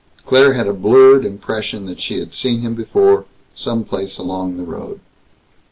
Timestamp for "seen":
2.33-2.61